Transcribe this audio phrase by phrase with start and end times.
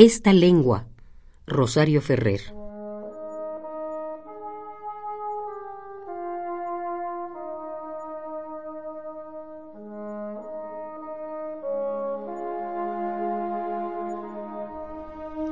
[0.00, 0.86] Esta lengua,
[1.44, 2.40] Rosario Ferrer.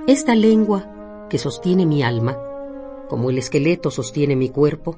[0.07, 2.39] Esta lengua que sostiene mi alma,
[3.09, 4.97] como el esqueleto sostiene mi cuerpo,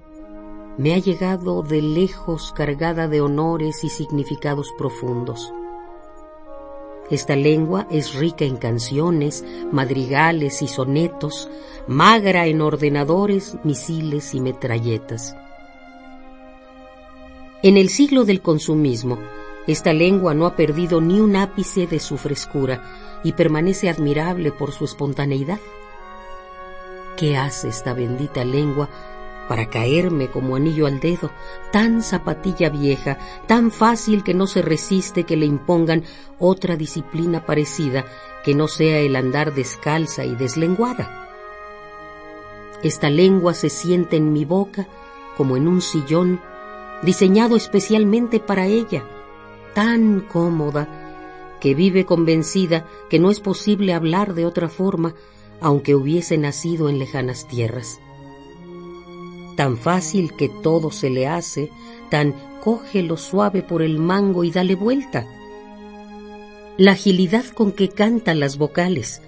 [0.76, 5.54] me ha llegado de lejos cargada de honores y significados profundos.
[7.10, 11.48] Esta lengua es rica en canciones, madrigales y sonetos,
[11.86, 15.34] magra en ordenadores, misiles y metralletas.
[17.62, 19.18] En el siglo del consumismo,
[19.66, 22.82] esta lengua no ha perdido ni un ápice de su frescura
[23.24, 25.58] y permanece admirable por su espontaneidad.
[27.16, 28.88] ¿Qué hace esta bendita lengua
[29.48, 31.30] para caerme como anillo al dedo,
[31.72, 36.04] tan zapatilla vieja, tan fácil que no se resiste que le impongan
[36.38, 38.04] otra disciplina parecida
[38.44, 41.28] que no sea el andar descalza y deslenguada?
[42.82, 44.86] Esta lengua se siente en mi boca
[45.36, 46.40] como en un sillón
[47.02, 49.04] diseñado especialmente para ella,
[49.74, 55.14] tan cómoda que vive convencida que no es posible hablar de otra forma
[55.60, 58.00] aunque hubiese nacido en lejanas tierras.
[59.58, 61.68] Tan fácil que todo se le hace,
[62.10, 65.26] tan cógelo suave por el mango y dale vuelta.
[66.76, 69.20] La agilidad con que canta las vocales,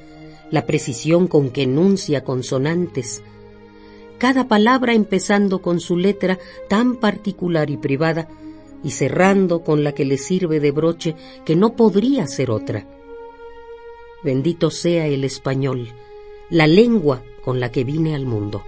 [0.53, 3.25] la precisión con que enuncia consonantes,
[4.19, 8.29] cada palabra empezando con su letra tan particular y privada,
[8.85, 12.87] y cerrando con la que le sirve de broche que no podría ser otra.
[14.23, 15.89] Bendito sea el español,
[16.51, 18.63] la lengua con la que vine al mundo.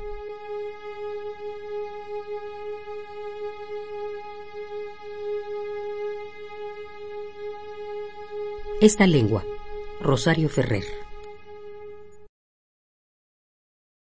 [8.82, 9.44] Esta lengua,
[10.00, 10.82] Rosario Ferrer.